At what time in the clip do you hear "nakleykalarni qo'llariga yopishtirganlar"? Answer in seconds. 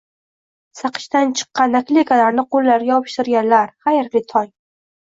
1.79-3.73